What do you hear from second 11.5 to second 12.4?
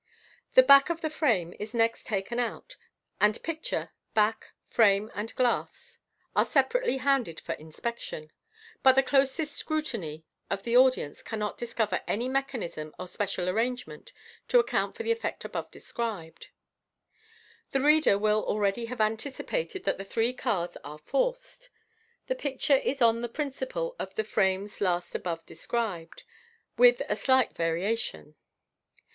discover any